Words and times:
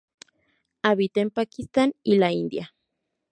Habita 0.81 1.21
en 1.21 1.29
Pakistán 1.29 1.93
y 2.01 2.17
la 2.17 2.31
India. 2.31 2.73